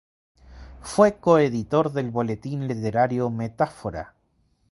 [0.81, 4.15] Fue coeditor del boletín literario "Metáfora".